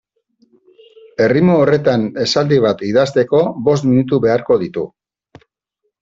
[1.25, 4.87] Erritmo horretan esaldi bat idazteko bost minutu beharko ditu.